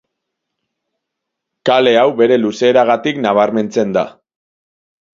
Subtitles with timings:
[1.71, 4.09] Kale hau bere luzeragatik nabarmentzen da.